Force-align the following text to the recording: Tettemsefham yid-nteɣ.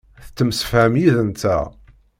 Tettemsefham 0.25 0.93
yid-nteɣ. 1.01 1.65